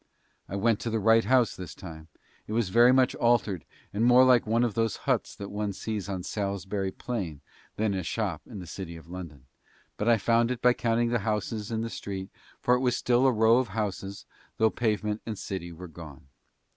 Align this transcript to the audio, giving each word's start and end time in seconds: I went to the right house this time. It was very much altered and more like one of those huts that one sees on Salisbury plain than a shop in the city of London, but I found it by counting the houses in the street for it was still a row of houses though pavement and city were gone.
I 0.49 0.55
went 0.55 0.79
to 0.79 0.89
the 0.89 0.97
right 0.97 1.25
house 1.25 1.55
this 1.55 1.75
time. 1.75 2.07
It 2.47 2.53
was 2.53 2.69
very 2.69 2.91
much 2.91 3.13
altered 3.13 3.65
and 3.93 4.03
more 4.03 4.23
like 4.23 4.47
one 4.47 4.63
of 4.63 4.73
those 4.73 4.95
huts 5.05 5.35
that 5.35 5.51
one 5.51 5.73
sees 5.73 6.09
on 6.09 6.23
Salisbury 6.23 6.91
plain 6.91 7.41
than 7.75 7.93
a 7.93 8.01
shop 8.01 8.41
in 8.47 8.57
the 8.57 8.65
city 8.65 8.95
of 8.95 9.11
London, 9.11 9.45
but 9.97 10.09
I 10.09 10.17
found 10.17 10.49
it 10.49 10.59
by 10.59 10.73
counting 10.73 11.09
the 11.09 11.19
houses 11.19 11.69
in 11.69 11.81
the 11.81 11.87
street 11.91 12.31
for 12.59 12.73
it 12.73 12.79
was 12.79 12.97
still 12.97 13.27
a 13.27 13.31
row 13.31 13.59
of 13.59 13.67
houses 13.77 14.25
though 14.57 14.71
pavement 14.71 15.21
and 15.27 15.37
city 15.37 15.71
were 15.71 15.87
gone. 15.87 16.25